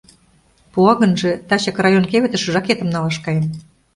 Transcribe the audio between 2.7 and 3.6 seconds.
налаш каем.